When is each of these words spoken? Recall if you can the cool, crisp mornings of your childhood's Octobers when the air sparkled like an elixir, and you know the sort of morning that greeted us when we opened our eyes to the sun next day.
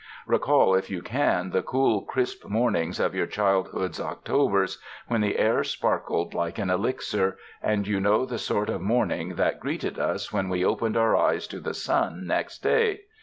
Recall 0.25 0.73
if 0.73 0.89
you 0.89 1.03
can 1.03 1.51
the 1.51 1.61
cool, 1.61 2.01
crisp 2.01 2.43
mornings 2.49 2.99
of 2.99 3.13
your 3.13 3.27
childhood's 3.27 3.99
Octobers 4.01 4.79
when 5.07 5.21
the 5.21 5.37
air 5.37 5.63
sparkled 5.63 6.33
like 6.33 6.57
an 6.57 6.71
elixir, 6.71 7.37
and 7.61 7.85
you 7.85 7.99
know 7.99 8.25
the 8.25 8.39
sort 8.39 8.71
of 8.71 8.81
morning 8.81 9.35
that 9.35 9.59
greeted 9.59 9.99
us 9.99 10.33
when 10.33 10.49
we 10.49 10.65
opened 10.65 10.97
our 10.97 11.15
eyes 11.15 11.45
to 11.45 11.59
the 11.59 11.75
sun 11.75 12.25
next 12.25 12.63
day. 12.63 13.01